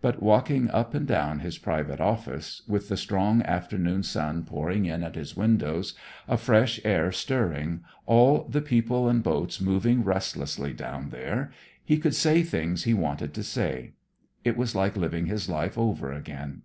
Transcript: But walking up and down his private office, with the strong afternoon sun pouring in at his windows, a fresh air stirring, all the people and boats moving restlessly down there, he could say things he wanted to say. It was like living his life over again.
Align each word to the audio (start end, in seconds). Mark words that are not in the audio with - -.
But 0.00 0.22
walking 0.22 0.70
up 0.70 0.94
and 0.94 1.06
down 1.06 1.40
his 1.40 1.58
private 1.58 2.00
office, 2.00 2.62
with 2.66 2.88
the 2.88 2.96
strong 2.96 3.42
afternoon 3.42 4.02
sun 4.02 4.44
pouring 4.44 4.86
in 4.86 5.02
at 5.02 5.14
his 5.14 5.36
windows, 5.36 5.92
a 6.26 6.38
fresh 6.38 6.80
air 6.86 7.12
stirring, 7.12 7.84
all 8.06 8.44
the 8.44 8.62
people 8.62 9.10
and 9.10 9.22
boats 9.22 9.60
moving 9.60 10.02
restlessly 10.04 10.72
down 10.72 11.10
there, 11.10 11.52
he 11.84 11.98
could 11.98 12.14
say 12.14 12.42
things 12.42 12.84
he 12.84 12.94
wanted 12.94 13.34
to 13.34 13.42
say. 13.42 13.92
It 14.42 14.56
was 14.56 14.74
like 14.74 14.96
living 14.96 15.26
his 15.26 15.50
life 15.50 15.76
over 15.76 16.12
again. 16.14 16.62